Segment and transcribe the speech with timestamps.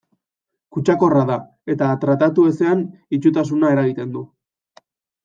[0.77, 1.35] Kutsakorra da,
[1.73, 2.81] eta tratatu ezean
[3.19, 4.25] itsutasuna eragiten du.